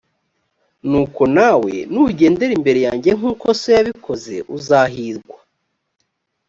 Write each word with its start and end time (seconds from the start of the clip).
nuko 0.89 1.21
nawe 1.37 1.73
nugendera 1.91 2.53
imbere 2.59 2.79
yanjye 2.87 3.09
nk 3.17 3.23
uko 3.31 3.45
so 3.59 3.67
yabikoze 3.75 4.35
uzahirwa 4.57 5.37